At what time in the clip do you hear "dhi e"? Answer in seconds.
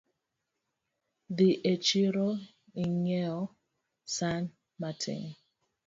1.35-1.73